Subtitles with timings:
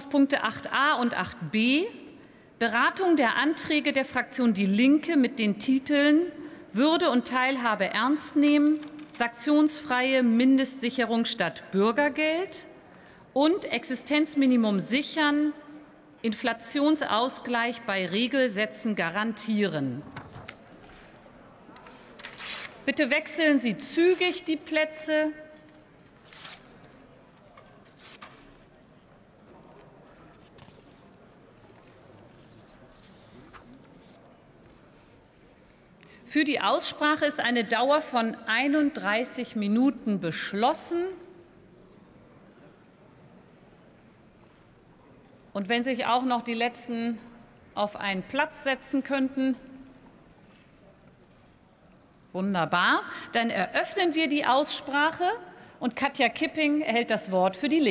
[0.00, 1.86] Tagesordnungspunkte 8a und 8b.
[2.58, 6.32] Beratung der Anträge der Fraktion Die Linke mit den Titeln
[6.72, 8.80] Würde und Teilhabe ernst nehmen,
[9.12, 12.66] sanktionsfreie Mindestsicherung statt Bürgergeld
[13.32, 15.52] und Existenzminimum sichern,
[16.22, 20.02] Inflationsausgleich bei Regelsätzen garantieren.
[22.86, 25.32] Bitte wechseln Sie zügig die Plätze.
[36.30, 41.02] Für die Aussprache ist eine Dauer von 31 Minuten beschlossen.
[45.52, 47.18] Und wenn sich auch noch die letzten
[47.74, 49.56] auf einen Platz setzen könnten.
[52.32, 53.02] Wunderbar.
[53.32, 55.24] Dann eröffnen wir die Aussprache
[55.80, 57.88] und Katja Kipping erhält das Wort für die Linke.